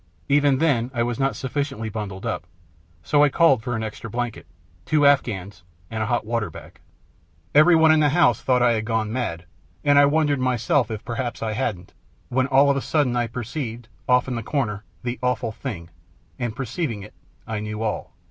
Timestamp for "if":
10.89-11.05